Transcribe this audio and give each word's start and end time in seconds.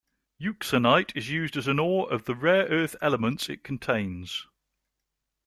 Euxenite 0.41 1.15
is 1.15 1.29
used 1.29 1.55
as 1.55 1.67
an 1.67 1.77
ore 1.77 2.11
of 2.11 2.25
the 2.25 2.33
rare 2.33 2.65
earth 2.65 2.95
elements 3.01 3.49
it 3.49 3.63
contains. 3.63 4.47